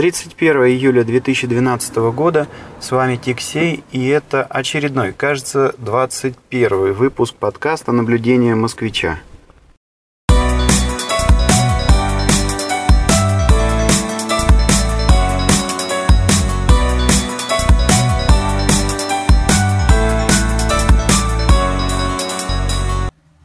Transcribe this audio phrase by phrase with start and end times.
[0.00, 2.48] 31 июля 2012 года.
[2.80, 9.18] С вами Тиксей, и это очередной, кажется, 21 выпуск подкаста «Наблюдение москвича».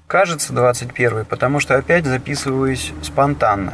[0.07, 3.73] Кажется, 21 потому что опять записываюсь спонтанно.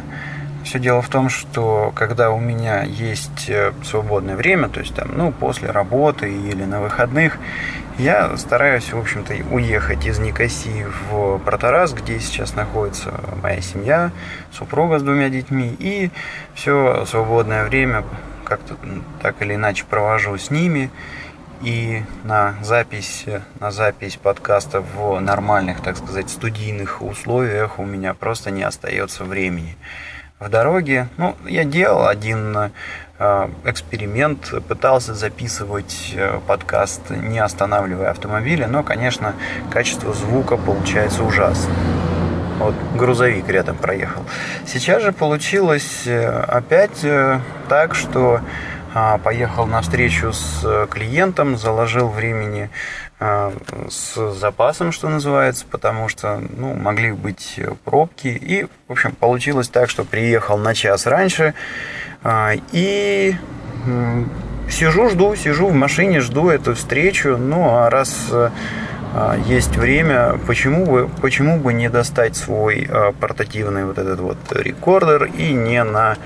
[0.63, 5.09] Все дело в том, что когда у меня есть э, свободное время, то есть там,
[5.15, 7.37] ну, после работы или на выходных,
[7.97, 14.11] я стараюсь, в общем-то, уехать из Никосии в Протарас, где сейчас находится моя семья,
[14.51, 16.09] супруга с двумя детьми, и
[16.53, 18.03] все свободное время
[18.43, 18.75] как-то
[19.21, 20.89] так или иначе провожу с ними
[21.61, 23.25] и на запись,
[23.59, 29.77] на запись подкаста в нормальных, так сказать, студийных условиях у меня просто не остается времени.
[30.41, 38.65] В дороге, ну, я делал один э, эксперимент, пытался записывать э, подкаст, не останавливая автомобиля,
[38.65, 39.35] но, конечно,
[39.69, 41.71] качество звука получается ужасно.
[42.57, 44.23] Вот грузовик рядом проехал.
[44.65, 47.05] Сейчас же получилось э, опять
[47.69, 48.41] так, что
[49.23, 52.69] поехал на встречу с э, клиентом, заложил времени
[53.19, 53.53] а,
[53.89, 58.27] с запасом, что называется, потому что ну, могли быть пробки.
[58.27, 61.53] И, в общем, получилось так, что приехал на час раньше
[62.23, 63.35] а, и
[64.69, 67.37] сижу, жду, сижу в машине, жду эту встречу.
[67.37, 68.31] Ну, а раз
[69.45, 75.51] есть время, почему бы, почему бы не достать свой портативный вот этот вот рекордер и
[75.51, 76.17] не на а,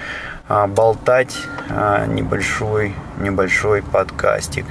[0.47, 1.35] болтать
[1.69, 4.65] а, небольшой, небольшой подкастик.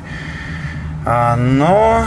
[1.06, 2.06] А, но,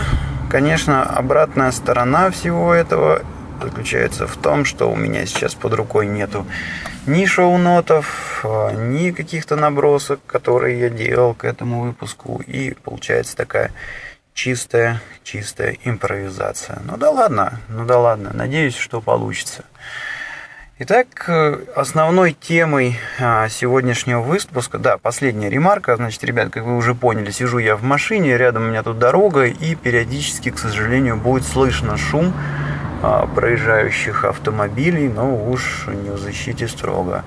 [0.50, 3.22] конечно, обратная сторона всего этого
[3.62, 6.46] заключается в том, что у меня сейчас под рукой нету
[7.08, 8.46] ни шоу-нотов,
[8.76, 12.42] ни каких-то набросок, которые я делал к этому выпуску.
[12.46, 13.72] И получается такая
[14.34, 16.80] чистая, чистая импровизация.
[16.86, 19.64] Ну да ладно, ну да ладно, надеюсь, что получится.
[20.80, 26.94] Итак, э, основной темой а, сегодняшнего выпуска, да, последняя ремарка, значит, ребят, как вы уже
[26.94, 31.48] поняли, сижу я в машине, рядом у меня тут дорога, и периодически, к сожалению, будет
[31.48, 32.32] слышно шум
[33.02, 37.24] а, проезжающих автомобилей, но уж не в защите строго.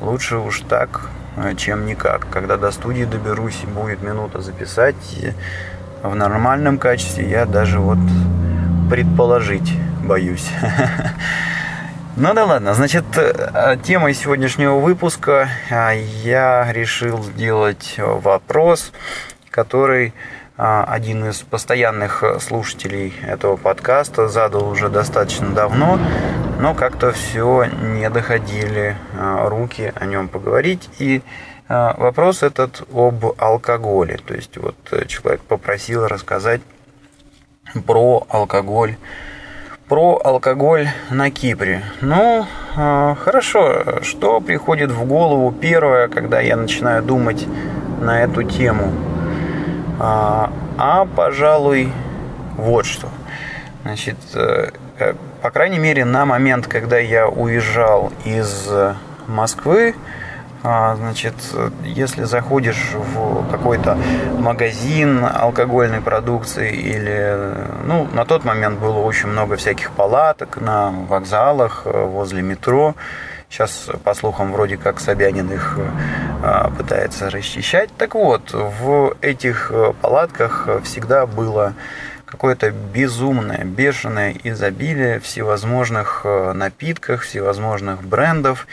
[0.00, 1.02] Лучше уж так,
[1.36, 2.28] а, чем никак.
[2.32, 4.96] Когда до студии доберусь и будет минута записать,
[6.02, 7.98] в нормальном качестве я даже вот
[8.90, 9.72] предположить
[10.02, 10.50] боюсь.
[12.20, 18.90] Ну да ладно, значит, э, темой сегодняшнего выпуска э, я решил сделать вопрос,
[19.50, 20.08] который
[20.56, 26.00] э, один из постоянных слушателей этого подкаста задал уже достаточно давно,
[26.58, 30.90] но как-то все не доходили руки о нем поговорить.
[30.98, 31.22] И
[31.68, 34.18] вопрос этот об алкоголе.
[34.26, 34.74] То есть вот
[35.06, 36.62] человек попросил рассказать
[37.86, 38.96] про алкоголь
[39.88, 41.82] про алкоголь на Кипре.
[42.00, 47.46] Ну, а, хорошо, что приходит в голову первое, когда я начинаю думать
[48.00, 48.92] на эту тему?
[49.98, 51.90] А, а пожалуй,
[52.56, 53.08] вот что.
[53.82, 58.68] Значит, э, э, по крайней мере, на момент, когда я уезжал из
[59.26, 60.27] Москвы, а,
[60.62, 61.34] значит,
[61.84, 63.96] если заходишь в какой-то
[64.38, 67.54] магазин алкогольной продукции или,
[67.84, 72.94] ну, на тот момент было очень много всяких палаток на вокзалах, э, возле метро.
[73.48, 75.78] Сейчас, по слухам, вроде как Собянин их
[76.42, 77.88] а, пытается расчищать.
[77.96, 81.72] Так вот, в этих э, палатках всегда было
[82.28, 88.66] какое-то безумное, бешеное изобилие всевозможных э, напитков, всевозможных брендов.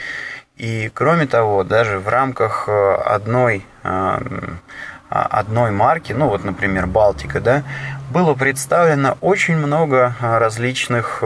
[0.56, 4.18] И кроме того, даже в рамках э, одной, э,
[5.10, 7.62] одной марки, ну вот, например, Балтика, да,
[8.10, 11.22] было представлено очень много э, различных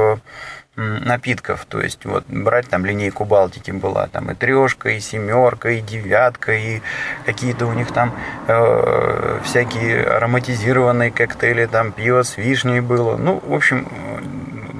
[0.76, 1.64] напитков.
[1.66, 6.52] То есть вот брать там линейку Балтики была там и трешка, и семерка, и девятка,
[6.52, 6.80] и
[7.26, 8.14] какие-то у них там
[8.48, 13.16] э, всякие ароматизированные коктейли, там пиво с вишней было.
[13.16, 13.86] Ну, в общем,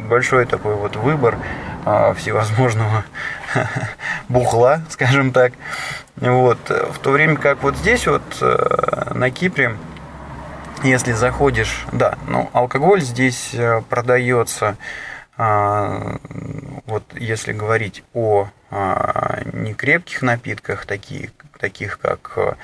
[0.09, 1.37] большой такой вот выбор
[1.85, 3.05] э, всевозможного
[4.31, 5.53] бухла, скажем так.
[6.17, 6.59] Вот.
[6.69, 9.77] В то время как вот здесь вот э, на Кипре,
[10.83, 14.77] если заходишь, да, ну, алкоголь здесь э, продается,
[15.43, 16.19] а,
[16.85, 22.57] вот если говорить о а, некрепких напитках, таких, таких как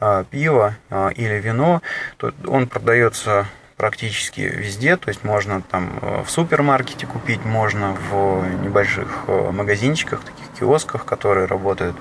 [0.00, 0.74] а, пиво
[1.14, 1.80] или вино,
[2.16, 8.44] то он продается практически везде, то есть можно там э, в супермаркете купить, можно в
[8.62, 11.96] небольших э, магазинчиках, таких киосках, которые работают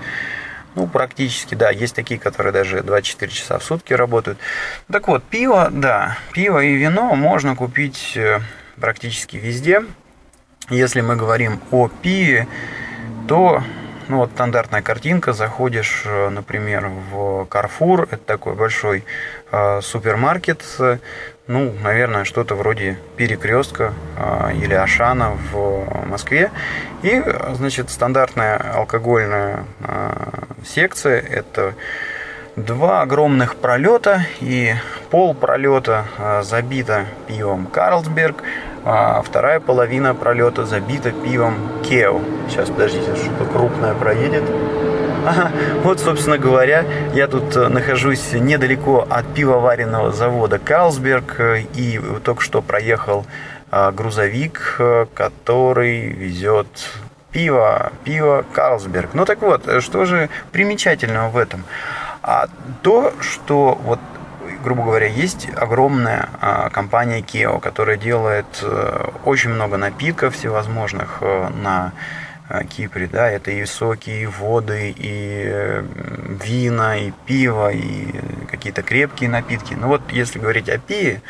[0.76, 1.70] Ну, практически, да.
[1.70, 4.40] Есть такие, которые даже 24 часа в сутки работают.
[4.92, 8.40] Так вот, пиво, да, пиво и вино можно купить э,
[8.80, 9.84] практически везде.
[10.70, 12.48] Если мы говорим о пиве,
[13.28, 13.64] то
[14.08, 19.06] ну вот стандартная картинка, заходишь, например, в Carrefour, это такой большой
[19.52, 20.62] э, супермаркет,
[21.48, 26.52] ну, наверное, что-то вроде перекрестка э, или Ашана в Москве.
[27.02, 27.22] И,
[27.54, 30.14] значит, стандартная алкогольная э,
[30.66, 31.74] секция– это
[32.56, 34.74] два огромных пролета и
[35.10, 38.44] пол пролета э, забито пивом Карлсберг,
[38.86, 42.22] а вторая половина пролета забита пивом Кео.
[42.50, 44.44] Сейчас, подождите, что-то крупное проедет.
[45.84, 52.42] Вот, собственно говоря, я тут э, нахожусь недалеко от пивоваренного завода Карлсберг э, и только
[52.42, 53.26] что проехал
[53.72, 54.80] э, грузовик,
[55.14, 56.68] который везет
[57.32, 59.14] пиво, пиво Карлсберг.
[59.14, 61.64] Ну так вот, что же примечательного в этом?
[62.22, 62.48] А
[62.82, 64.00] то, что вот
[64.64, 71.50] грубо говоря, есть огромная а, компания Keo, которая делает э, очень много напитков всевозможных э,
[71.50, 71.92] на
[72.64, 75.84] Кипре, да, это и соки, и воды, и
[76.44, 78.08] вина, и пиво, и
[78.50, 79.74] какие-то крепкие напитки.
[79.74, 81.22] Ну вот, если говорить о пиве,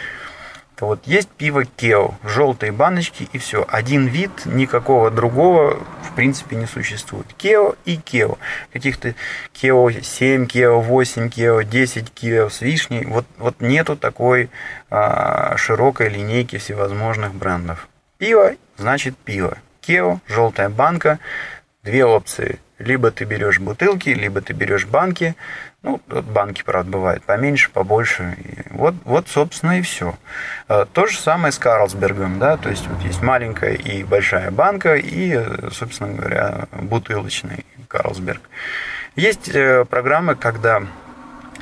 [0.76, 3.66] то вот есть пиво Кео, желтые баночки и все.
[3.70, 7.28] Один вид, никакого другого в принципе не существует.
[7.38, 8.38] Кео и Кео.
[8.72, 9.14] Каких-то
[9.54, 13.06] Кео 7, Кео 8, Кео 10, Кео с вишней.
[13.06, 14.50] Вот, вот нету такой
[14.90, 17.88] а, широкой линейки всевозможных брендов.
[18.18, 19.58] Пиво значит пиво.
[19.86, 21.20] Кео, желтая банка,
[21.84, 22.60] две опции.
[22.80, 25.36] Либо ты берешь бутылки, либо ты берешь банки.
[25.84, 28.36] Ну, банки, правда, бывают поменьше, побольше.
[28.40, 30.16] И вот, вот, собственно, и все.
[30.68, 34.96] А, то же самое с Карлсбергом, да, то есть вот есть маленькая и большая банка,
[34.96, 35.40] и,
[35.72, 38.42] собственно говоря, бутылочный Карлсберг.
[39.16, 40.84] Есть э, программы, когда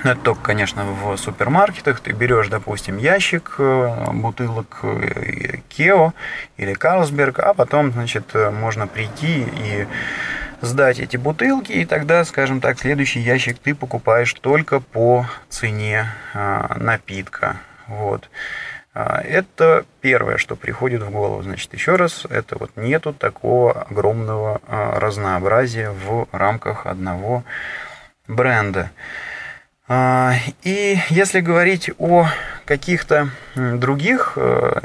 [0.03, 1.99] ну, это только, конечно, в супермаркетах.
[1.99, 6.13] Ты берешь, допустим, ящик э, бутылок э, Кео
[6.57, 9.87] или Карлсберг, а потом, значит, можно прийти и
[10.61, 17.57] сдать эти бутылки, и тогда, скажем так, следующий ящик ты покупаешь только по цене напитка.
[17.87, 18.29] Вот.
[18.93, 21.41] А, это первое, что приходит в голову.
[21.41, 27.43] Значит, еще раз, это вот нету такого огромного разнообразия в рамках одного
[28.27, 28.91] бренда.
[29.93, 32.25] А, и если говорить о
[32.63, 34.79] каких-то других э,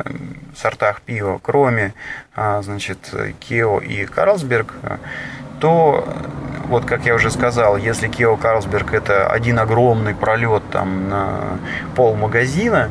[0.56, 1.94] сортах пива, кроме,
[2.34, 4.74] значит, Кео и Карлсберг,
[5.60, 6.12] то
[6.64, 11.58] вот как я уже сказал, если Кео Карлсберг это один огромный пролет там на
[11.94, 12.90] пол магазина,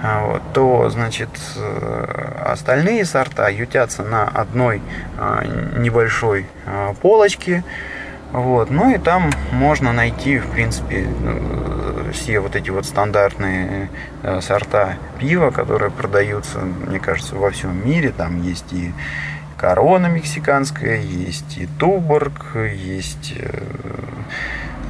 [0.00, 4.80] а, то, значит, э, остальные сорта ютятся на одной
[5.18, 5.44] а,
[5.76, 7.64] небольшой а, полочке,
[8.32, 13.88] вот, ну и там можно найти, в принципе, э, все вот эти вот стандартные
[14.22, 18.10] э, сорта пива, которые продаются, мне кажется, во всем мире.
[18.10, 18.92] Там есть и
[19.56, 23.62] корона мексиканская, есть и Туборг, есть э,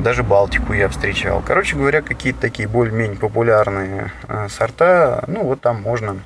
[0.01, 1.41] даже Балтику я встречал.
[1.47, 4.11] Короче говоря, какие-то такие более-менее популярные
[4.49, 6.17] сорта, ну вот там можно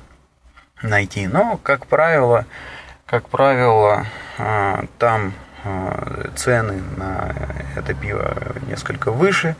[0.81, 1.27] найти.
[1.27, 2.45] Но, как правило,
[3.05, 4.05] как правило,
[4.97, 5.33] там
[6.35, 7.33] цены на
[7.75, 8.35] это пиво
[8.67, 9.55] несколько выше,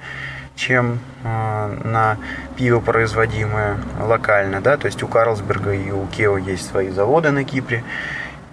[0.55, 2.17] чем на
[2.57, 4.61] пиво, производимое локально.
[4.61, 4.77] Да?
[4.77, 7.83] То есть у Карлсберга и у Кео есть свои заводы на Кипре.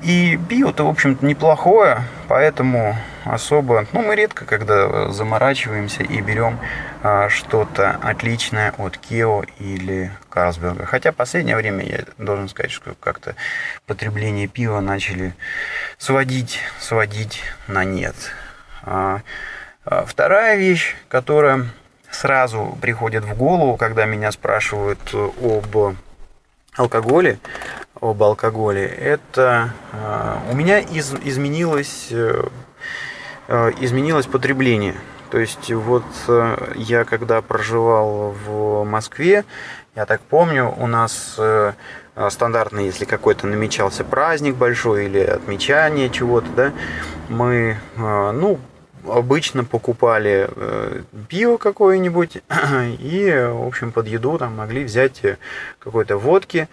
[0.03, 6.59] И пиво-то, в общем-то, неплохое, поэтому особо, ну, мы редко, когда заморачиваемся и берем
[7.03, 10.87] а, что-то отличное от Кео или Карлсберга.
[10.87, 13.35] Хотя в последнее время я должен сказать, что как-то
[13.87, 15.35] потребление пива начали
[15.99, 18.15] сводить, сводить на нет.
[18.83, 19.21] А,
[19.85, 21.67] а вторая вещь, которая
[22.11, 25.95] сразу приходит в голову, когда меня спрашивают об
[26.77, 27.39] алкоголе,
[28.01, 32.45] об алкоголе, это э, у меня из, изменилось, э,
[33.49, 34.95] э, изменилось потребление.
[35.31, 36.03] То есть вот
[36.75, 39.45] я когда проживал в Москве,
[39.95, 41.39] я так помню, у нас
[42.31, 46.73] стандартно, если какой-то намечался праздник большой или отмечание чего-то, да,
[47.29, 48.59] мы, ну,
[49.07, 50.51] обычно покупали
[51.29, 52.39] пиво какое-нибудь
[52.99, 55.23] и, в общем, под еду там могли взять
[55.79, 56.69] какой-то водки.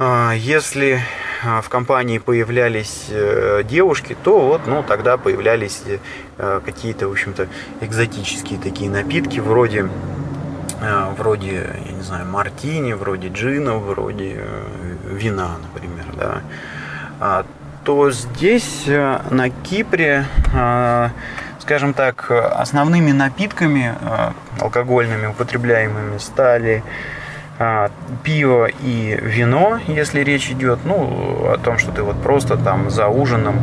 [0.00, 1.00] А, если
[1.44, 5.82] а, в компании появлялись э, девушки, то вот, ну, тогда появлялись
[6.36, 7.48] э, какие-то, в общем-то,
[7.80, 9.88] экзотические такие напитки, вроде,
[10.80, 14.40] э, вроде, я не знаю, мартини, вроде джина, вроде
[15.04, 16.42] вина, например, да.
[17.18, 17.44] А,
[17.82, 20.26] то здесь, на Кипре,
[21.58, 23.94] скажем так, основными напитками
[24.60, 26.84] алкогольными, употребляемыми стали
[28.22, 33.08] пиво и вино, если речь идет, ну, о том, что ты вот просто там за
[33.08, 33.58] ужином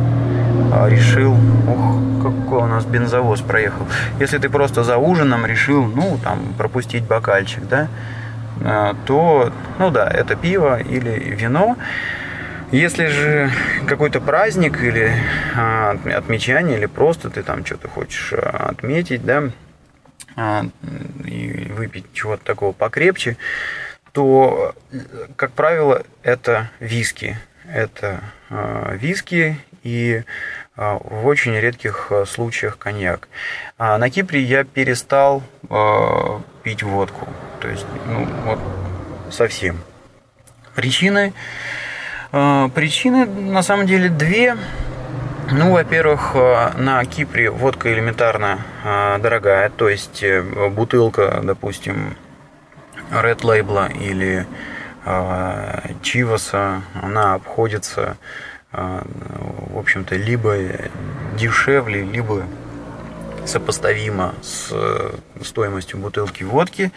[0.88, 3.86] решил, ух, какой у нас бензовоз проехал.
[4.20, 7.88] Если ты просто за ужином решил, ну, там, пропустить бокальчик, да,
[9.06, 11.76] то, ну да, это пиво или вино.
[12.72, 13.50] Если же
[13.86, 15.12] какой-то праздник или
[15.54, 19.50] а, отмечание, или просто ты там что-то хочешь а, отметить, да,
[20.34, 20.64] а,
[21.24, 23.36] и выпить чего-то такого покрепче,
[24.16, 24.74] то,
[25.36, 27.36] как правило, это виски.
[27.72, 28.20] Это
[28.92, 30.22] виски и
[30.76, 33.28] в очень редких случаях коньяк.
[33.76, 35.42] На Кипре я перестал
[36.62, 37.28] пить водку.
[37.60, 38.60] То есть, ну, вот
[39.30, 39.80] совсем.
[40.74, 41.34] Причины
[42.32, 44.56] Э, причины на самом деле две.
[45.50, 50.24] Ну, во-первых, э, на Кипре водка элементарно э, дорогая, то есть
[50.72, 52.16] бутылка, допустим,
[53.10, 54.46] Red Label или
[56.02, 58.16] Чиваса, она обходится,
[58.72, 60.56] в общем-то, либо
[61.36, 62.42] дешевле, либо
[63.44, 64.72] сопоставимо с
[65.42, 66.90] стоимостью бутылки водки.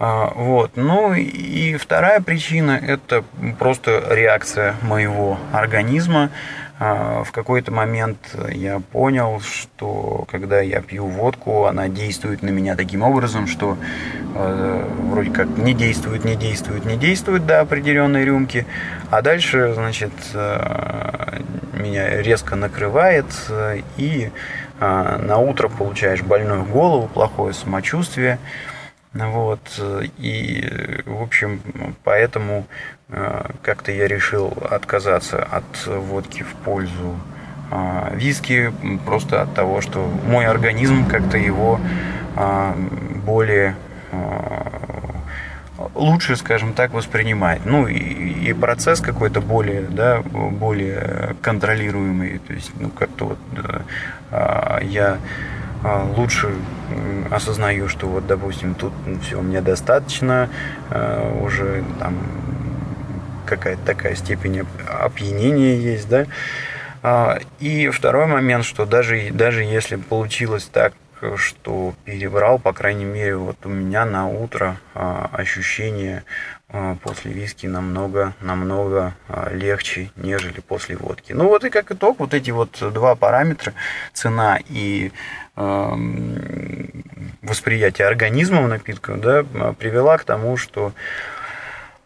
[0.00, 0.72] А, вот.
[0.76, 3.22] Ну и вторая причина– это
[3.58, 6.30] просто реакция моего организма.
[6.82, 8.16] А, в какой-то момент
[8.50, 13.76] я понял, что когда я пью водку, она действует на меня таким образом, что
[14.34, 18.64] э, вроде как не действует, не действует, не действует до определенной рюмки,
[19.10, 21.42] а дальше, значит, э,
[21.74, 23.26] меня резко накрывает,
[23.98, 24.30] и
[24.80, 28.38] э, на утро получаешь больную голову, плохое самочувствие–
[29.12, 29.60] вот.
[30.18, 31.60] И, в общем,
[32.04, 32.66] поэтому
[33.08, 37.18] э, как-то я решил отказаться от водки в пользу
[37.72, 38.72] э, виски,
[39.04, 41.80] просто от того, что мой организм как-то его
[42.36, 42.74] э,
[43.24, 43.76] более
[45.94, 47.62] лучше, скажем так, воспринимает.
[47.64, 52.38] Ну и, и процесс какой-то более, да, более контролируемый.
[52.38, 53.78] То есть, ну как-то вот я
[54.30, 55.18] а,
[55.82, 56.54] лучше
[57.30, 60.50] осознаю, что вот, допустим, тут все, мне достаточно,
[60.90, 62.16] а, уже там
[63.46, 66.26] какая-то такая степень опьянения есть, да.
[67.02, 70.92] А, и второй момент, что даже, даже если получилось так,
[71.36, 76.24] что перебрал, по крайней мере, вот у меня на утро ощущение
[77.02, 79.14] после виски намного, намного
[79.50, 81.34] легче, нежели после водки.
[81.34, 83.74] Ну вот и как итог, вот эти вот два параметра,
[84.14, 85.12] цена и
[87.42, 89.44] восприятие организмом напитков да,
[89.78, 90.92] привела к тому, что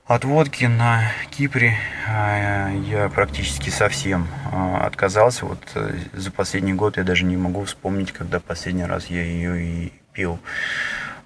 [0.07, 5.47] от водки на Кипре а, я практически совсем а, отказался.
[5.47, 9.63] Вот э, за последний год я даже не могу вспомнить, когда последний раз я ее
[9.65, 10.39] и пил.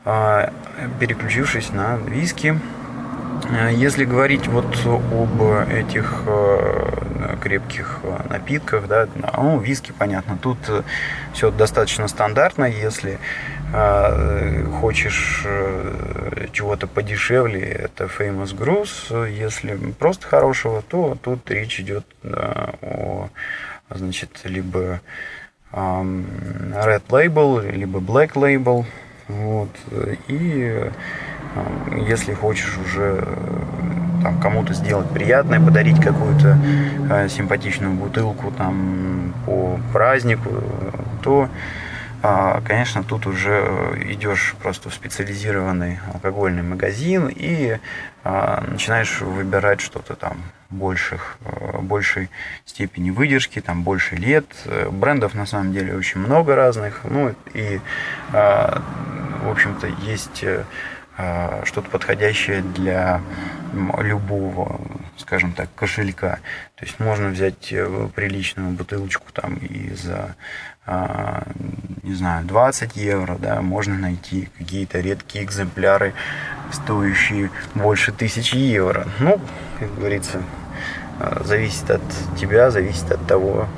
[0.04, 0.52] А,
[1.00, 2.58] переключившись на виски,
[3.72, 10.58] если говорить вот об этих э, крепких э, напитках, да, ну, виски, понятно, тут
[11.32, 12.64] все достаточно стандартно.
[12.64, 13.18] Если
[14.80, 15.46] хочешь
[16.52, 19.30] чего-то подешевле, это Famous Grouse.
[19.30, 23.28] Если просто хорошего, то тут речь идет да, о,
[23.90, 25.02] значит, либо
[25.70, 28.86] Red Label, либо Black Label.
[29.28, 29.70] Вот.
[30.28, 30.90] И
[32.06, 36.58] если хочешь уже э, там, кому-то сделать приятное, подарить какую-то
[37.10, 40.50] э, симпатичную бутылку там, по празднику,
[41.22, 41.48] то,
[42.22, 43.64] э, конечно, тут уже
[44.10, 47.78] идешь просто в специализированный алкогольный магазин и
[48.24, 50.38] э, начинаешь выбирать что-то там
[50.70, 52.28] больших, э, большей
[52.66, 54.46] степени выдержки, там больше лет.
[54.90, 57.00] Брендов на самом деле очень много разных.
[57.04, 57.80] Ну и,
[58.32, 58.78] э,
[59.42, 60.44] в общем-то, есть
[61.20, 63.20] а, что-то подходящее для
[63.98, 64.80] любого,
[65.16, 66.38] скажем так, кошелька.
[66.76, 70.36] То есть можно взять э, приличную бутылочку там и за,
[70.86, 71.42] а,
[72.04, 76.14] не знаю, 20 евро, да, можно найти какие-то редкие экземпляры,
[76.70, 79.08] стоящие больше тысячи евро.
[79.18, 79.40] Ну,
[79.80, 80.40] как говорится,
[81.44, 82.02] зависит от
[82.38, 83.68] тебя, зависит от того,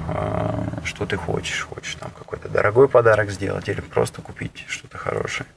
[0.85, 1.62] что ты хочешь.
[1.62, 5.49] Хочешь там какой-то дорогой подарок сделать или просто купить что-то хорошее.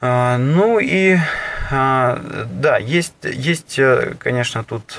[0.00, 1.18] А, ну и
[1.70, 4.98] да, есть, есть, э, конечно, тут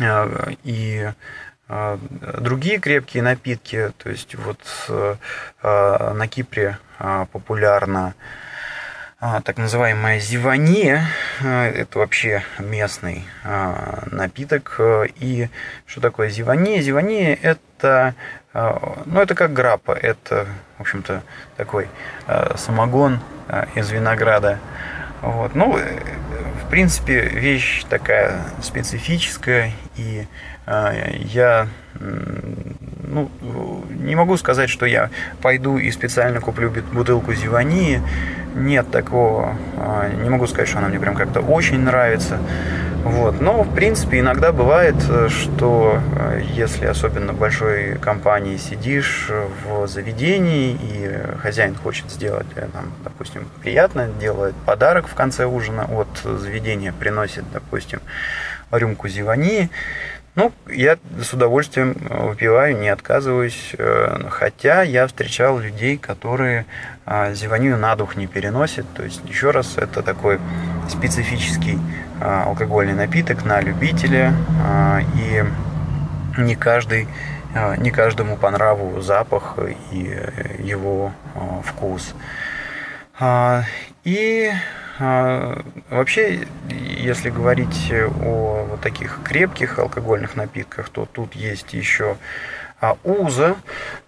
[0.00, 1.12] э, и
[1.68, 3.92] другие крепкие напитки.
[3.98, 5.16] То есть вот э,
[5.62, 6.78] на Кипре
[7.32, 8.14] популярна
[9.20, 11.02] так называемая зивания.
[11.42, 13.24] это вообще местный
[14.12, 14.80] напиток.
[15.16, 15.48] И
[15.86, 16.80] что такое зивани?
[16.80, 18.14] Зивани– это,
[18.54, 19.90] ну, это как граппа.
[19.90, 20.46] Это,
[20.76, 21.24] в общем-то,
[21.56, 21.88] такой
[22.54, 23.18] самогон
[23.74, 24.60] из винограда.
[25.22, 25.56] Вот.
[25.56, 30.28] Ну, в принципе, вещь такая специфическая, и
[30.68, 31.66] я
[31.98, 33.28] ну,
[33.98, 35.10] не могу сказать, что я
[35.42, 38.02] пойду и специально куплю бутылку Зивании.
[38.54, 39.56] Нет такого.
[39.76, 42.38] А, не могу сказать, что она мне прям как-то очень нравится.
[43.04, 43.40] Вот.
[43.40, 44.96] Но, в принципе, иногда бывает,
[45.28, 49.30] что э, если особенно в большой компании сидишь
[49.64, 55.84] в заведении, и хозяин хочет сделать, э, там, допустим, приятно, делает подарок в конце ужина
[55.84, 58.00] от заведения, приносит, допустим,
[58.70, 59.70] рюмку зивании,
[60.38, 63.74] ну, я с удовольствием э, выпиваю, не отказываюсь.
[63.76, 66.64] Э, хотя я встречал людей, которые
[67.04, 68.86] а, зеванию на дух не переносят.
[68.94, 70.38] То есть, еще раз, это такой
[70.88, 71.76] специфический
[72.20, 74.32] а, алкогольный напиток на любителя.
[74.64, 75.44] А, и
[76.40, 77.08] не каждый
[77.78, 79.58] не каждому по нраву запах
[79.90, 80.16] и
[80.58, 81.12] его
[81.64, 82.14] вкус.
[84.04, 84.52] И
[84.98, 92.16] вообще, если говорить о вот таких крепких алкогольных напитках, то тут есть еще
[92.80, 93.56] а уза,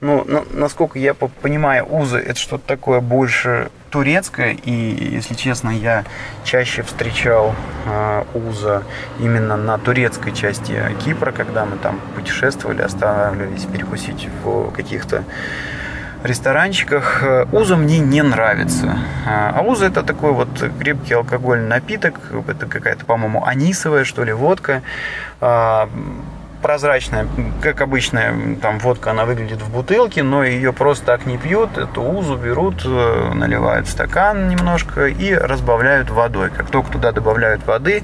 [0.00, 6.04] ну, насколько я понимаю, уза это что-то такое больше турецкое, и, если честно, я
[6.44, 7.56] чаще встречал
[7.86, 8.84] э, уза
[9.18, 15.24] именно на турецкой части Кипра, когда мы там путешествовали, останавливались перекусить в каких-то
[16.24, 17.22] ресторанчиках.
[17.22, 18.98] Э, уза мне не нравится.
[19.26, 20.48] А, а уза это такой вот
[20.78, 22.20] крепкий алкогольный напиток.
[22.48, 24.82] Это какая-то, по-моему, анисовая, что ли, водка
[25.40, 25.88] а,
[26.62, 27.26] прозрачная,
[27.62, 31.78] как обычная там водка, она выглядит в бутылке, но ее просто так не пьют.
[31.78, 36.50] Эту узу берут, э, наливают стакан немножко и разбавляют водой.
[36.50, 38.02] Как только туда добавляют воды,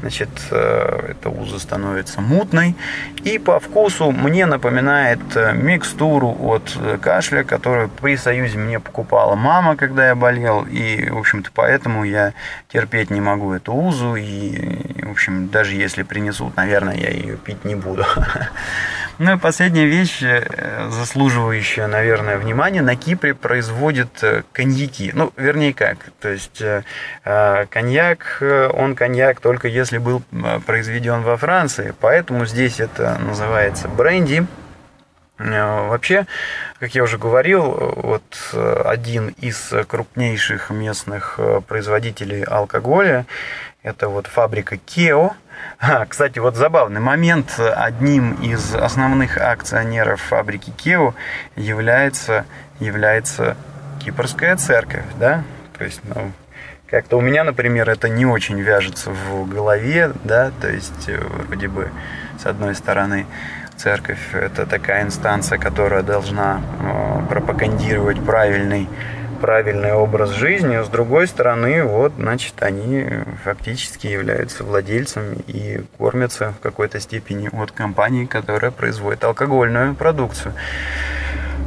[0.00, 2.74] значит, э, эта уза становится мутной.
[3.24, 9.76] И по вкусу мне напоминает э, микстуру от кашля, которую при Союзе мне покупала мама,
[9.76, 10.64] когда я болел.
[10.64, 12.32] И, в общем-то, поэтому я
[12.68, 14.16] терпеть не могу эту узу.
[14.16, 18.04] И, в общем, даже если принесут, наверное, я ее пить не буду.
[19.18, 25.10] Ну и последняя вещь, э, заслуживающая, наверное, внимания, на Кипре производят э, коньяки.
[25.14, 26.82] Ну, вернее как, то есть э,
[27.70, 28.42] коньяк,
[28.74, 30.22] он коньяк только если был
[30.66, 34.46] произведен во Франции, поэтому здесь это называется бренди.
[35.38, 36.26] Вообще,
[36.80, 37.62] как я уже говорил,
[37.96, 43.26] вот один из крупнейших местных производителей алкоголя,
[43.82, 45.34] это вот фабрика Кео,
[45.78, 47.58] а, кстати, вот забавный момент.
[47.58, 51.14] Одним из основных акционеров фабрики Кео
[51.54, 52.44] является,
[52.80, 53.56] является
[54.02, 55.44] Кипрская церковь, да?
[55.76, 56.32] То есть, ну,
[56.88, 61.68] как-то у меня, например, это не очень вяжется в голове, да, то есть э, вроде
[61.68, 61.90] бы
[62.40, 63.26] с одной стороны
[63.76, 68.88] церковь это такая инстанция, которая должна э, пропагандировать правильный
[69.36, 73.06] правильный образ жизни, а с другой стороны, вот, значит, они
[73.44, 80.54] фактически являются владельцами и кормятся в какой-то степени от компании, которая производит алкогольную продукцию.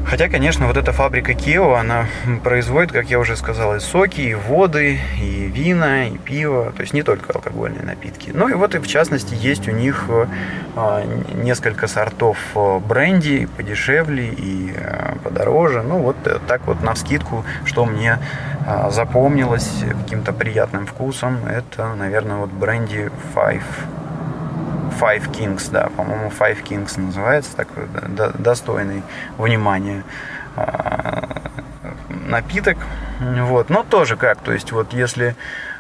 [0.10, 2.08] Хотя, конечно, вот эта фабрика Кио, она
[2.44, 6.94] производит, как я уже сказал, и соки, и воды, и вина, и пиво, то есть
[6.94, 8.32] не только алкогольные напитки.
[8.34, 10.10] Ну и вот и в частности есть у них
[10.76, 15.84] а, несколько сортов а, бренди, подешевле и а, подороже.
[15.84, 18.18] Ну вот э, так вот на вскидку, что мне
[18.90, 23.64] запомнилось каким-то приятным вкусом, это, наверное, вот бренди Five
[25.00, 27.86] Five Kings, да, по-моему, Five Kings называется, такой
[28.38, 29.04] достойный
[29.38, 30.04] внимания
[30.56, 31.42] а,
[32.10, 32.78] напиток.
[33.20, 35.36] Вот, но тоже как, то есть вот если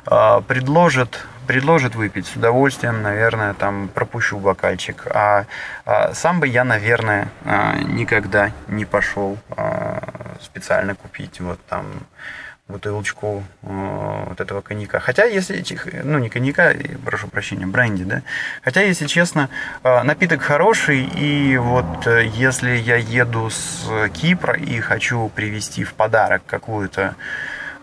[0.06, 5.08] а, предложат предложит выпить, с удовольствием, наверное, там пропущу бокальчик.
[5.08, 5.46] А,
[5.84, 7.30] а сам бы я, наверное,
[7.88, 9.36] никогда не пошел
[10.40, 11.86] специально купить вот там
[12.70, 15.00] бутылочку э, вот этого коньяка.
[15.00, 15.66] Хотя, если,
[16.04, 18.22] ну, не коньяка, прошу прощения, бренди, да.
[18.64, 19.50] Хотя, если честно,
[19.84, 25.94] э, напиток хороший, и вот э, если я еду с Кипра и хочу привезти в
[25.94, 27.16] подарок какую-то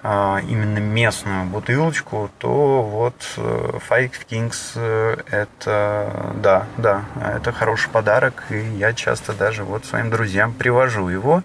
[0.02, 4.78] именно местную бутылочку, то вот Five Kings
[5.32, 11.42] это, да, да, это хороший подарок, и я часто даже вот своим друзьям привожу его.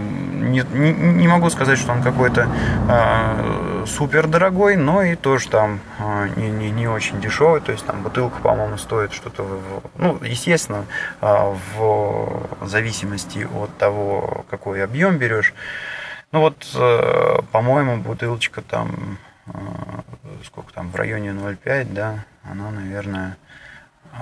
[0.00, 2.48] Не, не, не могу сказать, что он какой-то
[2.88, 7.60] э, супер дорогой, но и тоже там э, не, не, не очень дешевый.
[7.60, 9.60] То есть там бутылка, по-моему, стоит что-то,
[9.96, 10.84] ну, естественно,
[11.20, 15.54] э, в зависимости от того, какой объем берешь.
[16.30, 19.18] Ну вот, э, по-моему, бутылочка там
[20.44, 23.36] сколько там, в районе 0,5, да, она, наверное,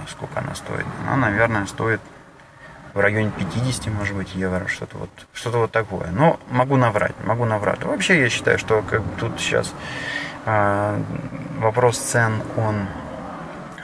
[0.08, 0.86] сколько она стоит?
[1.06, 2.00] Она, наверное, стоит
[2.94, 6.08] в районе 50, может быть, евро, что-то вот, что-то вот такое.
[6.12, 7.82] Но могу наврать, могу наврать.
[7.84, 9.72] Вообще я считаю, что как тут сейчас
[10.46, 11.02] э,
[11.58, 12.86] вопрос цен, он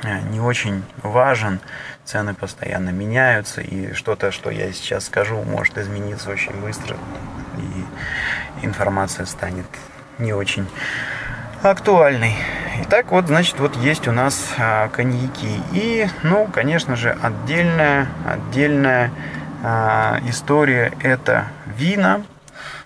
[0.04, 1.60] а, не очень важен.
[2.04, 6.96] Цены постоянно меняются, и что-то, что я сейчас скажу, может измениться очень быстро,
[7.58, 9.66] и информация станет
[10.18, 10.66] не очень
[11.62, 12.34] актуальной.
[12.80, 15.60] Итак, вот, значит, вот есть у нас а, коньяки.
[15.72, 19.10] И, ну, конечно же, отдельная, отдельная
[19.64, 22.22] а, история– это вина.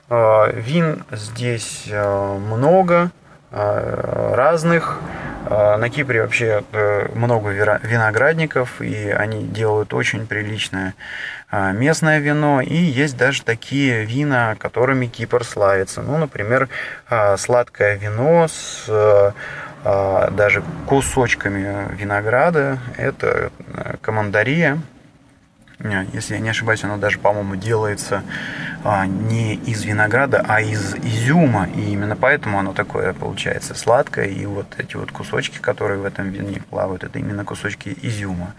[0.08, 3.10] А, вин здесь а, много,
[3.50, 4.98] а, разных.
[5.44, 10.94] А, на Кипре вообще э, много виноградников, и они делают очень приличное
[11.50, 12.62] а, местное вино.
[12.62, 16.00] И есть даже такие вина, которыми Кипр славится.
[16.00, 16.68] Ну, например,
[17.36, 19.32] сладкое вино с а,
[19.84, 22.78] даже кусочками винограда.
[22.96, 24.78] Это э, командария.
[26.12, 28.22] Если я не ошибаюсь, оно даже, по-моему, делается
[28.84, 31.68] а, не из винограда, а из изюма.
[31.74, 34.26] И именно поэтому оно такое получается сладкое.
[34.26, 38.54] И вот эти вот кусочки, которые в этом вине плавают, это именно кусочки изюма.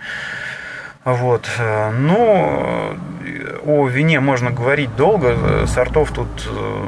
[1.05, 1.49] Вот.
[1.59, 2.97] Э, ну,
[3.63, 5.65] о вине можно говорить долго.
[5.67, 6.87] Сортов тут э,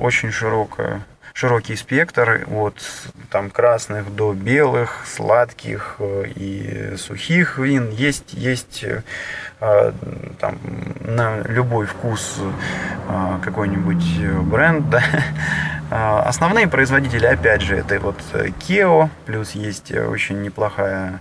[0.00, 1.02] очень широкая
[1.34, 2.80] широкий спектр от
[3.28, 7.90] там, красных до белых, сладких э, и сухих вин.
[7.90, 9.02] Есть, есть э,
[10.38, 10.58] там,
[11.00, 12.38] на любой вкус
[13.08, 14.86] э, какой-нибудь бренд.
[14.94, 15.02] Да?
[15.90, 21.20] Основные производители, опять же, это вот Keo, плюс есть очень неплохая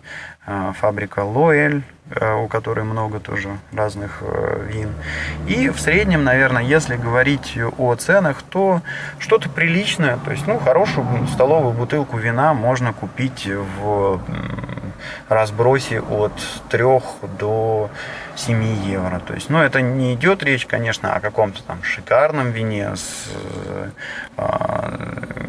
[0.79, 4.89] фабрика Лоэль, Э, у которой много тоже разных э, вин.
[5.47, 8.81] И в среднем, наверное, если говорить о ценах, то
[9.19, 14.19] что-то приличное, то есть, ну, хорошую столовую бутылку вина можно купить в
[15.29, 16.33] разбросе от
[16.69, 16.83] 3
[17.39, 17.89] до
[18.35, 19.19] 7 евро.
[19.19, 23.27] То есть, ну, это не идет речь, конечно, о каком-то там шикарном вине с
[24.37, 24.69] э,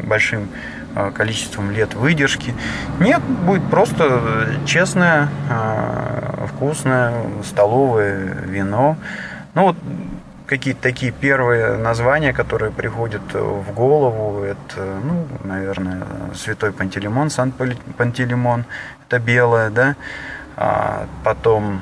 [0.03, 0.49] большим
[0.95, 2.53] э, количеством лет выдержки.
[2.99, 7.13] Нет, будет просто честное, э, вкусное
[7.43, 8.97] столовое вино.
[9.53, 9.77] Ну вот
[10.45, 16.03] какие-то такие первые названия, которые приходят в голову, это, ну, наверное,
[16.35, 18.65] Святой Пантелеймон, Сан-Пантелеймон,
[19.07, 19.95] это белое, да,
[20.57, 21.81] а потом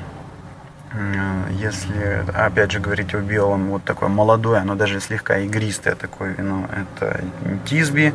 [1.50, 6.68] если, опять же, говорить о белом, вот такое молодое, оно даже слегка игристое такое вино,
[6.70, 7.20] это
[7.64, 8.14] тизби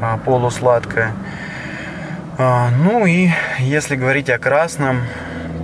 [0.00, 1.12] а, полусладкое.
[2.38, 5.00] А, ну и если говорить о красном,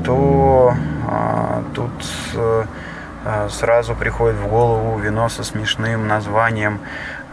[0.05, 0.75] то
[1.09, 1.93] а, тут
[2.35, 2.65] э,
[3.51, 6.81] сразу приходит в голову вино со смешным названием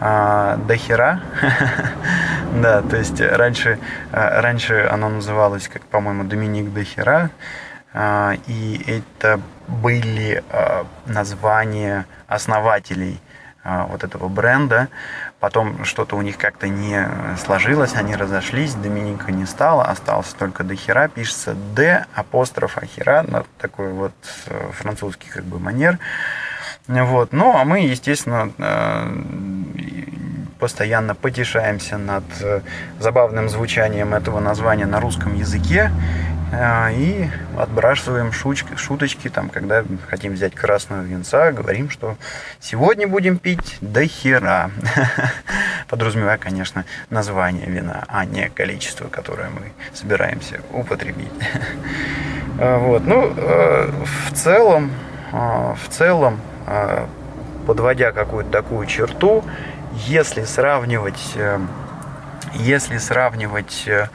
[0.00, 1.20] Дахера.
[2.62, 3.78] да, то есть раньше,
[4.10, 7.30] раньше оно называлось, как, по-моему, Доминик Дахера.
[7.92, 13.20] А, и это были а, названия основателей
[13.64, 14.88] а, вот этого бренда.
[15.40, 17.08] Потом что-то у них как-то не
[17.42, 23.92] сложилось, они разошлись, Доминика не стало, остался только Дохера, пишется Д, апостроф Ахера, на такой
[23.92, 24.14] вот
[24.46, 25.98] э, французский как бы манер.
[26.90, 27.32] Вот.
[27.32, 29.08] Ну, а мы, естественно, э,
[30.58, 32.62] постоянно потешаемся над э,
[32.98, 35.92] забавным звучанием этого названия на русском языке.
[36.52, 42.16] А, и отбрасываем шучки, шуточки, там, когда хотим взять красного винца, говорим, что
[42.58, 44.72] сегодня будем пить до хера.
[45.88, 51.30] Подразумевая, конечно, название вина, а не количество, которое мы собираемся употребить.
[52.56, 53.06] Вот.
[53.06, 54.90] Ну, э, в целом,
[55.32, 56.40] в целом,
[57.66, 59.44] подводя какую-то такую черту,
[59.92, 61.58] если сравнивать, э,
[62.54, 64.08] если сравнивать э,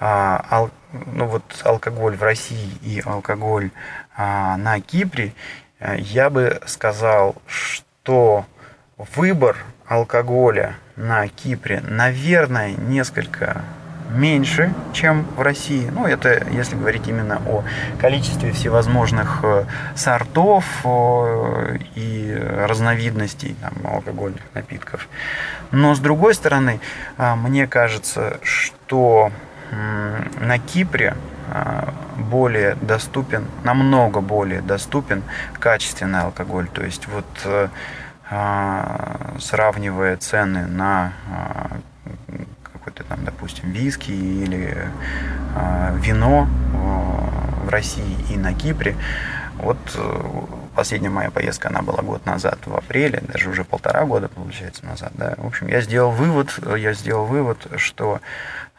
[0.00, 3.70] ну вот алкоголь в России и алкоголь
[4.16, 5.32] а, на Кипре,
[5.78, 8.46] э, я бы сказал, что
[8.96, 13.62] выбор алкоголя на Кипре, наверное, несколько
[14.14, 15.88] меньше, чем в России.
[15.90, 17.64] Ну, это если говорить именно о
[18.00, 20.64] количестве всевозможных э, сортов
[21.94, 25.08] и разновидностей там, алкогольных напитков.
[25.70, 26.80] Но с другой стороны,
[27.16, 29.30] а, мне кажется, что
[29.70, 31.14] на Кипре
[31.52, 35.22] а, более доступен, намного более доступен
[35.58, 36.68] качественный алкоголь.
[36.68, 37.68] То есть вот э,
[38.30, 41.12] а, сравнивая цены на
[42.80, 44.88] какой-то там, допустим, виски или
[46.00, 46.48] вино
[47.64, 48.96] в России и на Кипре,
[49.62, 50.22] вот э,
[50.74, 55.12] последняя моя поездка, она была год назад, в апреле, даже уже полтора года, получается, назад.
[55.14, 55.34] Да.
[55.36, 58.20] В общем, я сделал вывод, я сделал вывод, что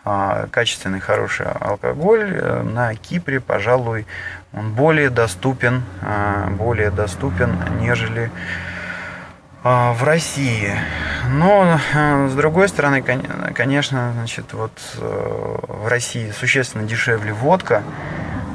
[0.04, 4.08] а, качественный, хороший алкоголь э, на Кипре, пожалуй,
[4.54, 8.32] он более доступен, а, более доступен, нежели
[9.64, 10.72] в России.
[11.30, 17.84] Но, э, с другой стороны, конечно, значит, вот э, в России существенно дешевле водка.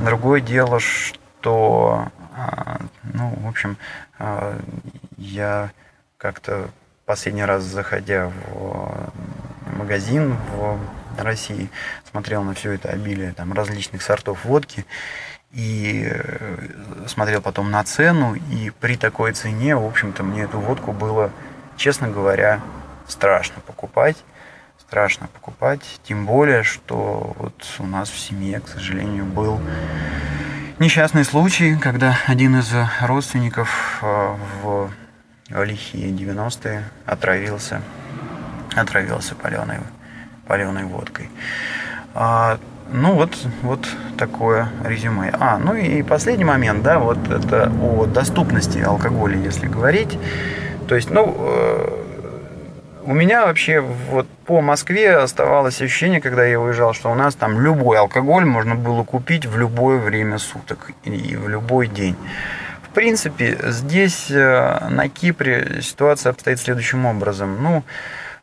[0.00, 3.78] Другое дело, что, а, ну, в общем,
[4.18, 4.58] а,
[5.16, 5.70] я
[6.18, 6.68] как-то
[7.06, 9.10] последний раз, заходя в
[9.78, 10.78] магазин в
[11.22, 11.70] России,
[12.10, 14.84] смотрел на все это обилие там, различных сортов водки
[15.56, 20.92] и э, смотрел потом на цену, и при такой цене, в общем-то, мне эту водку
[20.92, 21.30] было,
[21.78, 22.60] честно говоря,
[23.08, 24.16] страшно покупать.
[24.78, 29.60] Страшно покупать, тем более, что вот у нас в семье, к сожалению, был
[30.78, 34.90] несчастный случай, когда один из родственников э, в
[35.48, 37.80] лихие 90-е отравился,
[38.76, 39.78] отравился паленой,
[40.46, 41.30] паленой водкой.
[42.92, 45.30] Ну вот, вот такое резюме.
[45.38, 50.18] А, ну и последний момент, да, вот это о доступности алкоголя, если говорить.
[50.88, 52.06] То есть, ну, э,
[53.04, 57.60] у меня вообще вот по Москве оставалось ощущение, когда я уезжал, что у нас там
[57.60, 62.16] любой алкоголь можно было купить в любое время суток и в любой день.
[62.82, 67.62] В принципе, здесь э, на Кипре ситуация обстоит следующим образом.
[67.62, 67.82] Ну,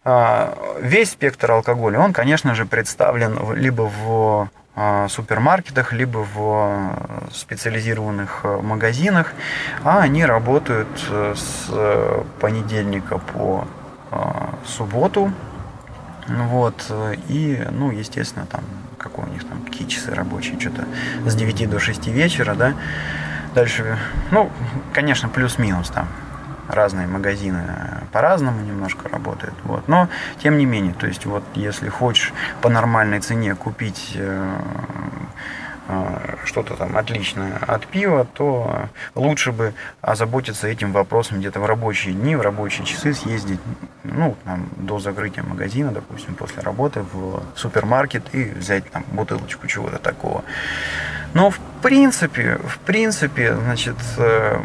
[0.06, 8.60] весь спектр алкоголя, он, конечно же, представлен либо в а, супермаркетах, либо в специализированных э,
[8.60, 9.34] магазинах,
[9.84, 11.72] а они работают э, с
[12.40, 13.68] понедельника по
[14.10, 15.32] а, субботу.
[16.28, 16.92] Вот,
[17.28, 18.64] и, ну, естественно, там,
[18.98, 20.86] какой у них там, какие часы рабочие, что-то
[21.26, 22.74] с 9 до 6 вечера, да.
[23.54, 24.00] Дальше,
[24.32, 24.50] ну,
[24.94, 26.08] конечно, плюс-минус там
[26.68, 27.64] разные магазины
[28.12, 29.56] по-разному немножко работают.
[29.64, 29.88] Вот.
[29.88, 30.10] Но,
[30.42, 34.60] тем не менее, то есть, вот, если хочешь по нормальной цене купить э,
[35.88, 42.14] э, что-то там отличное от пива, то лучше бы озаботиться этим вопросом где-то в рабочие
[42.14, 43.60] дни, в рабочие часы съездить
[44.04, 49.98] ну, там, до закрытия магазина, допустим, после работы в супермаркет и взять там бутылочку чего-то
[49.98, 50.44] такого.
[51.34, 54.60] Но в принципе, в принципе, значит, э,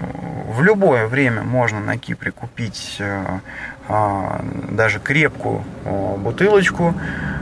[0.59, 3.39] в любое время можно на Кипре купить э,
[3.87, 5.63] а, даже крепкую
[6.19, 6.95] бутылочку.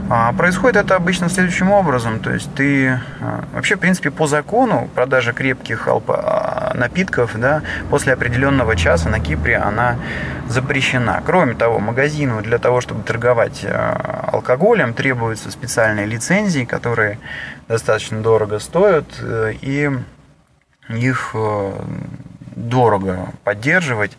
[0.07, 2.19] А происходит это обычно следующим образом.
[2.19, 2.99] То есть ты э,
[3.53, 9.57] вообще, в принципе, по закону продажа крепких а, напитков да, после определенного часа на Кипре
[9.57, 9.95] она
[10.47, 11.23] запрещена.
[11.25, 13.65] Кроме того, магазину для того, чтобы торговать
[14.31, 17.17] алкоголем, требуются специальные лицензии, которые
[17.67, 19.07] достаточно дорого стоят.
[19.61, 19.89] И
[20.89, 21.35] их
[22.57, 24.17] дорого поддерживать.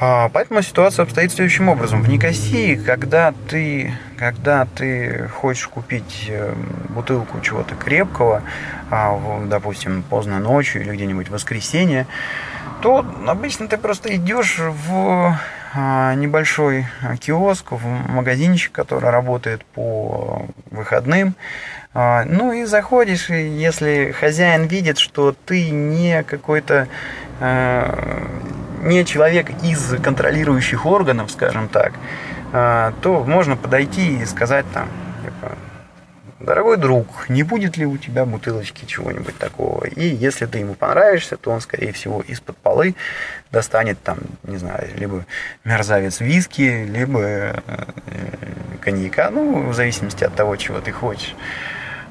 [0.00, 2.02] А, поэтому ситуация обстоит следующим образом.
[2.02, 6.54] В Никосии, когда ты, когда ты хочешь купить э,
[6.88, 8.42] бутылку чего-то крепкого,
[8.90, 12.06] а, допустим, поздно ночью или где-нибудь в воскресенье,
[12.80, 15.38] то обычно ты просто идешь в
[15.74, 16.86] небольшой
[17.20, 21.34] киоск, в магазинчик, который работает по выходным,
[21.94, 26.88] ну и заходишь, и если хозяин видит, что ты не какой-то
[27.40, 31.92] не человек из контролирующих органов, скажем так,
[32.52, 34.88] то можно подойти и сказать там,
[36.44, 39.84] дорогой друг, не будет ли у тебя бутылочки чего-нибудь такого?
[39.84, 42.94] И если ты ему понравишься, то он, скорее всего, из-под полы
[43.50, 45.24] достанет там, не знаю, либо
[45.64, 47.54] мерзавец виски, либо э,
[48.80, 51.34] коньяка, ну, в зависимости от того, чего ты хочешь.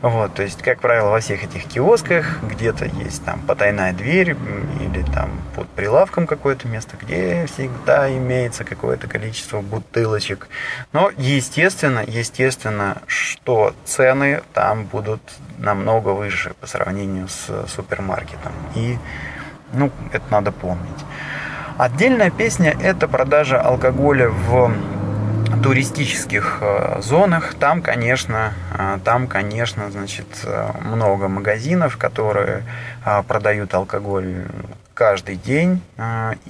[0.01, 4.35] Вот, то есть, как правило, во всех этих киосках где-то есть там потайная дверь
[4.79, 10.47] или там под прилавком какое-то место, где всегда имеется какое-то количество бутылочек.
[10.91, 15.21] Но, естественно, естественно, что цены там будут
[15.59, 18.53] намного выше по сравнению с супермаркетом.
[18.73, 18.97] И,
[19.73, 21.05] ну, это надо помнить.
[21.77, 24.73] Отдельная песня– это продажа алкоголя в
[25.61, 32.63] туристических э, зонах там, конечно, э, там, конечно, значит, э, много магазинов, которые
[33.27, 34.45] продают алкоголь
[34.93, 35.81] каждый день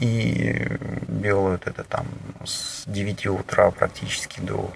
[0.02, 0.68] и
[1.08, 2.06] делают это там
[2.44, 4.70] с 9 утра практически до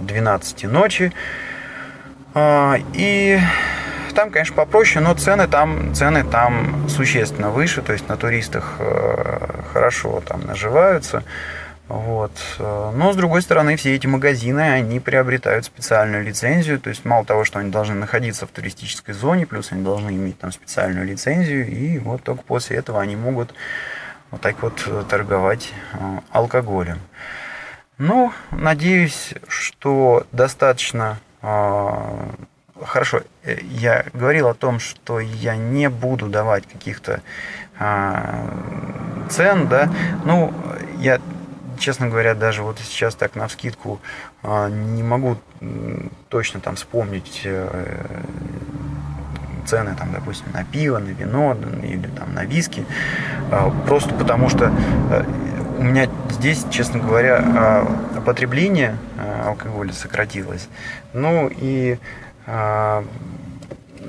[0.00, 1.12] 12 ночи.
[2.36, 3.40] И
[4.14, 8.78] там, конечно, попроще, но цены там, цены там существенно выше, то есть на туристах
[9.72, 11.24] хорошо там наживаются.
[11.90, 12.32] Вот.
[12.58, 16.78] Но, с другой стороны, все эти магазины, они приобретают специальную лицензию.
[16.78, 20.38] То есть, мало того, что они должны находиться в туристической зоне, плюс они должны иметь
[20.38, 21.68] там специальную лицензию.
[21.68, 23.54] И вот только после этого они могут
[24.30, 25.72] вот так вот торговать
[26.30, 27.00] алкоголем.
[27.98, 31.18] Ну, надеюсь, что достаточно
[32.86, 37.20] хорошо, я говорил о том, что я не буду давать каких-то
[39.28, 39.90] цен, да,
[40.24, 40.54] ну,
[40.98, 41.18] я
[41.80, 44.00] честно говоря, даже вот сейчас так на вскидку
[44.42, 45.36] а, не могу
[46.28, 48.06] точно там вспомнить э,
[49.66, 52.84] цены, там, допустим, на пиво, на вино или там на виски,
[53.50, 54.72] а, просто потому что
[55.10, 55.24] э,
[55.78, 57.86] у меня здесь, честно говоря,
[58.26, 58.98] потребление
[59.46, 60.68] алкоголя сократилось.
[61.14, 61.98] Ну и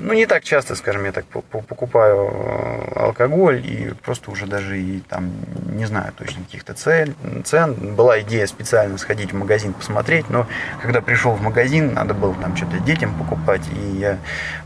[0.02, 5.00] ну, не так часто, скажем, я так покупаю э, алкоголь и просто уже даже и
[5.00, 5.30] там
[5.72, 7.14] не знаю точно каких-то цен.
[7.44, 7.94] цен.
[7.94, 10.46] Была идея специально сходить в магазин посмотреть, но
[10.80, 14.18] когда пришел в магазин, надо было там что-то детям покупать, и я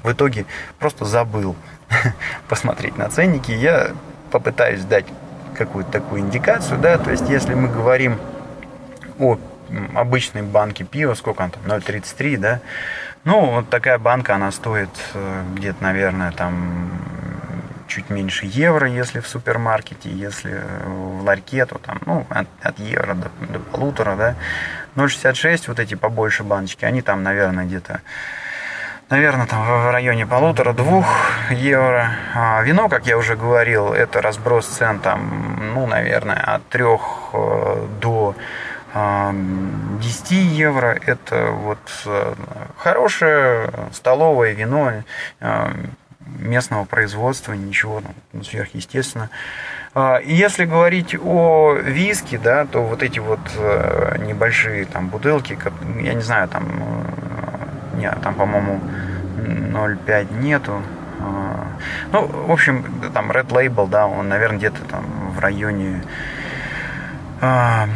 [0.03, 0.47] в итоге
[0.79, 1.55] просто забыл
[2.49, 3.53] посмотреть на ценники.
[3.53, 3.91] Я
[4.31, 5.05] попытаюсь дать
[5.55, 8.19] какую-то такую индикацию, да, то есть если мы говорим
[9.19, 9.39] о
[9.95, 12.61] обычной банке пива, сколько он там, 0,33, да,
[13.27, 16.91] ну, вот такая банка, она стоит э, где-то, наверное, там
[17.89, 23.15] чуть меньше евро, если в супермаркете, если в ларьке, то там, ну, от, от евро
[23.15, 24.35] до, до полутора, да.
[24.95, 28.01] 0,66, вот эти побольше баночки, они там, наверное, где-то
[29.11, 31.07] наверное, там в районе полутора-двух
[31.51, 32.11] евро.
[32.35, 37.01] А вино, как я уже говорил, это разброс цен там, ну, наверное, от трех
[37.33, 38.35] э, до
[38.95, 42.35] 10 евро это вот э,
[42.77, 45.03] хорошее столовое вино
[45.41, 45.69] э,
[46.39, 49.31] местного производства, ничего ну, сверхъестественно.
[49.95, 55.59] А, если говорить о виске, да, то вот эти вот э, небольшие там бутылки,
[56.01, 57.07] я не знаю, там,
[57.95, 58.81] нет, там, по-моему,
[59.39, 60.83] 0,5 нету.
[61.21, 61.67] А,
[62.13, 66.03] ну, в общем, там Red Label, да, он, наверное, где-то там в районе
[67.41, 67.89] а,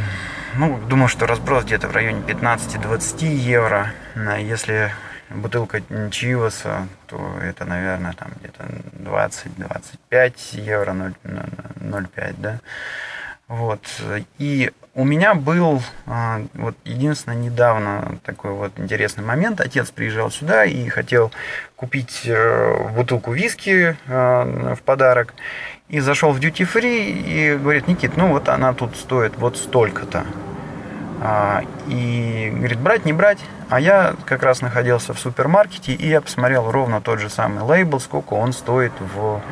[0.57, 3.93] ну, думаю, что разброс где-то в районе 15-20 евро.
[4.39, 4.91] Если
[5.31, 8.65] бутылка Чиваса, то это, наверное, там где-то
[8.99, 12.61] 20-25 евро, 0,5, да.
[13.49, 13.81] Вот.
[14.39, 19.61] И у меня был а, вот единственное недавно такой вот интересный момент.
[19.61, 21.33] Отец приезжал сюда и хотел
[21.75, 25.35] купить э, бутылку виски э, в подарок.
[25.91, 30.25] И зашел в duty free и говорит, Никит, ну вот она тут стоит вот столько-то.
[31.23, 33.39] А, и говорит, брать, не брать.
[33.69, 38.01] А я как раз находился в супермаркете, и я посмотрел ровно тот же самый лейбл,
[38.01, 39.43] сколько он стоит в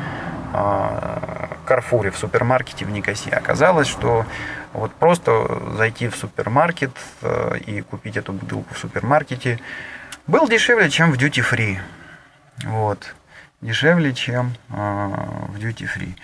[0.53, 3.29] а, Карфуре, в супермаркете в Никосе.
[3.29, 4.25] Оказалось, что
[4.73, 9.59] вот просто зайти в супермаркет э, и купить эту бутылку в супермаркете
[10.27, 11.77] был дешевле, чем в duty free.
[12.65, 13.15] Вот
[13.61, 16.15] дешевле, чем а, в duty free.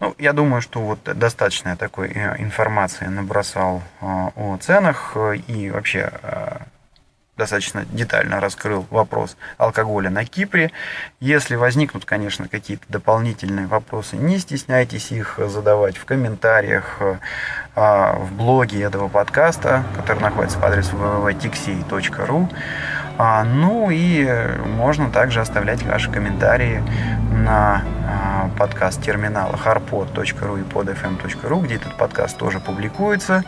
[0.00, 5.70] Ну, я думаю, что вот достаточно такой э, информации набросал а, о ценах э, и
[5.70, 6.62] вообще а,
[7.38, 10.70] достаточно детально раскрыл вопрос алкоголя на Кипре.
[11.18, 17.00] Если возникнут, конечно, какие-то дополнительные вопросы, не стесняйтесь их задавать в комментариях
[17.74, 22.54] в блоге этого подкаста, который находится по адресу www.tixey.ru.
[23.18, 24.26] А, ну и
[24.66, 26.82] можно также оставлять ваши комментарии
[27.32, 33.44] на а, подкаст терминала harpod.ru и podfm.ru, где этот подкаст тоже публикуется.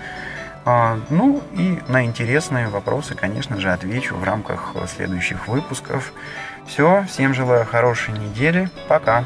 [0.65, 6.13] А, ну и на интересные вопросы, конечно же, отвечу в рамках следующих выпусков.
[6.67, 8.71] Все, всем желаю хорошей недели.
[8.89, 9.25] Пока.